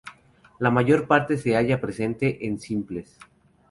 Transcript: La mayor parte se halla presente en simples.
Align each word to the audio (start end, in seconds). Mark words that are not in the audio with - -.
La 0.57 0.71
mayor 0.71 1.05
parte 1.05 1.37
se 1.37 1.55
halla 1.55 1.79
presente 1.79 2.47
en 2.47 2.59
simples. 2.59 3.19